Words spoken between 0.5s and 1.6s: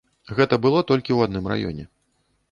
было толькі ў адным